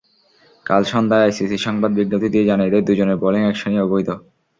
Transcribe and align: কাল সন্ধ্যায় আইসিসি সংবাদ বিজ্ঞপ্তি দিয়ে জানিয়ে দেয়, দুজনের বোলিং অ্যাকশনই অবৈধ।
কাল 0.65 0.83
সন্ধ্যায় 0.91 1.25
আইসিসি 1.25 1.57
সংবাদ 1.65 1.91
বিজ্ঞপ্তি 1.97 2.29
দিয়ে 2.33 2.47
জানিয়ে 2.49 2.71
দেয়, 2.73 2.85
দুজনের 2.87 3.17
বোলিং 3.23 3.41
অ্যাকশনই 3.43 3.83
অবৈধ। 3.85 4.09